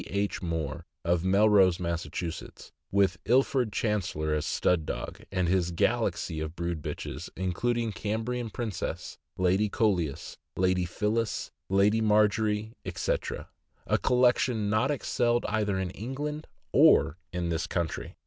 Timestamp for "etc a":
12.83-13.99